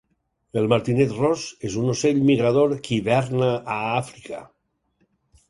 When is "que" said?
2.89-2.95